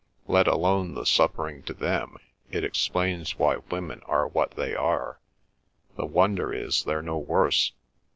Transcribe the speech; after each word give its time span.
Let 0.25 0.47
alone 0.47 0.95
the 0.95 1.05
suffering 1.05 1.61
to 1.65 1.75
them, 1.75 2.17
it 2.49 2.63
explains 2.63 3.37
why 3.37 3.57
women 3.69 4.01
are 4.07 4.27
what 4.27 4.49
they 4.55 4.73
are—the 4.75 6.05
wonder 6.07 6.51
is 6.51 6.83
they're 6.83 7.03
no 7.03 7.19
worse. 7.19 7.73